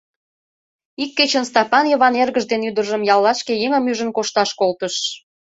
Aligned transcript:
Ик 1.03 1.11
кечын 1.17 1.45
Стапан 1.49 1.85
Йыван 1.89 2.13
эргыж 2.21 2.45
ден 2.51 2.61
ӱдыржым 2.69 3.01
яллашке 3.13 3.53
еҥым 3.65 3.85
ӱжын 3.91 4.09
кошташ 4.17 4.49
колтыш. 4.59 4.95